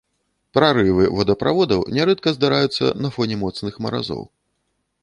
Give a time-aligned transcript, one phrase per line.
[0.57, 4.27] Прарывы водаправодаў нярэдка здараюцца на фоне моцных маразоў.